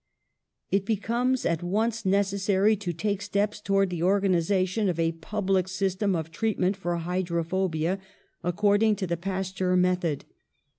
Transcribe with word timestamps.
"It 0.71 0.83
becomes 0.83 1.45
at 1.45 1.61
once 1.61 2.07
necessary 2.07 2.75
to 2.75 2.91
take 2.91 3.21
steps 3.21 3.61
towards 3.61 3.91
the 3.91 4.01
organisation 4.01 4.89
of 4.89 4.99
a 4.99 5.11
public 5.11 5.67
system 5.67 6.15
of 6.15 6.31
treatment 6.31 6.75
for 6.75 6.97
hydrophobia, 6.97 7.99
according 8.43 8.95
to 8.95 9.05
the 9.05 9.17
Pasteur 9.17 9.75
method. 9.75 10.25